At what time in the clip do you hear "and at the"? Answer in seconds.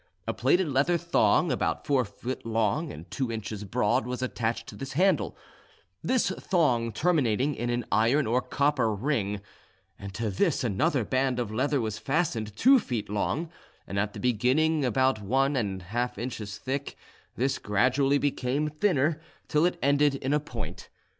13.85-14.19